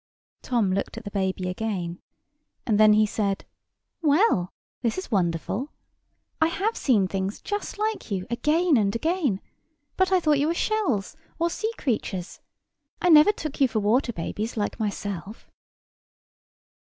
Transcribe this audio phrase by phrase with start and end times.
[0.41, 1.99] Tom looked at the baby again,
[2.65, 3.45] and then he said:
[4.01, 5.69] "Well, this is wonderful!
[6.41, 9.41] I have seen things just like you again and again,
[9.97, 12.41] but I thought you were shells, or sea creatures.
[12.99, 15.47] I never took you for water babies like myself."